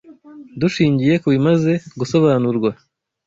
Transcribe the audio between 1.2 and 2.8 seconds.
ku bimaze gusobanurwa